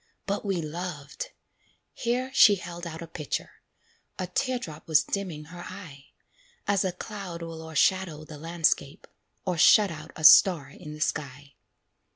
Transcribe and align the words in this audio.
"But 0.25 0.43
we 0.43 0.63
loved" 0.63 1.27
here 1.93 2.31
she 2.33 2.55
held 2.55 2.87
out 2.87 3.03
a 3.03 3.07
picture; 3.07 3.61
A 4.17 4.25
tear 4.25 4.57
drop 4.57 4.87
was 4.87 5.03
dimming 5.03 5.43
her 5.43 5.61
eye, 5.61 6.05
As 6.67 6.83
a 6.83 6.91
cloud 6.91 7.43
will 7.43 7.61
o'ershadow 7.61 8.25
the 8.25 8.39
landscape, 8.39 9.05
Or 9.45 9.59
shut 9.59 9.91
out 9.91 10.09
a 10.15 10.23
star 10.23 10.69
in 10.71 10.93
the 10.93 11.01
sky. 11.01 11.53